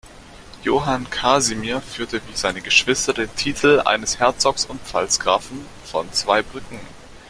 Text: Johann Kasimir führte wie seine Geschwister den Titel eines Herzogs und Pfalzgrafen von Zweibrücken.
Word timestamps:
Johann 0.63 1.07
Kasimir 1.11 1.79
führte 1.79 2.23
wie 2.27 2.35
seine 2.35 2.61
Geschwister 2.61 3.13
den 3.13 3.29
Titel 3.35 3.83
eines 3.85 4.17
Herzogs 4.17 4.65
und 4.65 4.81
Pfalzgrafen 4.81 5.63
von 5.85 6.11
Zweibrücken. 6.11 6.79